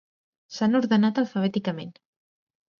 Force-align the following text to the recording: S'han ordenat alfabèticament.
S'han 0.55 0.79
ordenat 0.79 1.23
alfabèticament. 1.25 1.95